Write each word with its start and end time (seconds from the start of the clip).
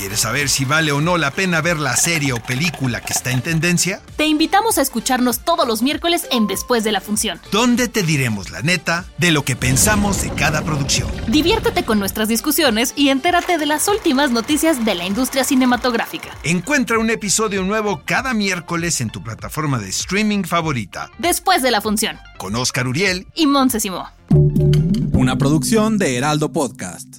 ¿Quieres 0.00 0.20
saber 0.20 0.48
si 0.48 0.64
vale 0.64 0.92
o 0.92 1.02
no 1.02 1.18
la 1.18 1.30
pena 1.30 1.60
ver 1.60 1.78
la 1.78 1.94
serie 1.94 2.32
o 2.32 2.38
película 2.38 3.02
que 3.02 3.12
está 3.12 3.32
en 3.32 3.42
tendencia? 3.42 4.00
Te 4.16 4.26
invitamos 4.26 4.78
a 4.78 4.80
escucharnos 4.80 5.40
todos 5.40 5.68
los 5.68 5.82
miércoles 5.82 6.26
en 6.32 6.46
Después 6.46 6.84
de 6.84 6.90
la 6.90 7.02
Función. 7.02 7.38
Donde 7.52 7.86
te 7.86 8.02
diremos 8.02 8.48
la 8.50 8.62
neta 8.62 9.04
de 9.18 9.30
lo 9.30 9.44
que 9.44 9.56
pensamos 9.56 10.22
de 10.22 10.30
cada 10.30 10.62
producción. 10.62 11.10
Diviértete 11.28 11.84
con 11.84 11.98
nuestras 11.98 12.28
discusiones 12.28 12.94
y 12.96 13.10
entérate 13.10 13.58
de 13.58 13.66
las 13.66 13.88
últimas 13.88 14.30
noticias 14.30 14.86
de 14.86 14.94
la 14.94 15.04
industria 15.04 15.44
cinematográfica. 15.44 16.30
Encuentra 16.44 16.98
un 16.98 17.10
episodio 17.10 17.62
nuevo 17.62 18.00
cada 18.06 18.32
miércoles 18.32 19.02
en 19.02 19.10
tu 19.10 19.22
plataforma 19.22 19.78
de 19.78 19.90
streaming 19.90 20.44
favorita. 20.44 21.10
Después 21.18 21.60
de 21.60 21.72
la 21.72 21.82
Función. 21.82 22.18
Con 22.38 22.56
Oscar 22.56 22.88
Uriel 22.88 23.26
y 23.34 23.46
Montse 23.46 23.80
Simó. 23.80 24.08
Una 25.12 25.36
producción 25.36 25.98
de 25.98 26.16
Heraldo 26.16 26.50
Podcast. 26.52 27.18